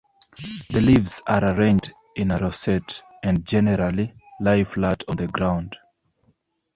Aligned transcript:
The 0.71 0.81
leaves 0.81 1.21
are 1.27 1.45
arranged 1.53 1.93
in 2.15 2.31
a 2.31 2.39
rosette 2.39 3.03
and 3.21 3.45
generally 3.45 4.15
lie 4.39 4.63
flat 4.63 5.03
on 5.07 5.15
the 5.17 5.27
ground. 5.27 5.77